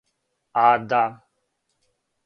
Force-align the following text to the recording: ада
ада 0.63 1.03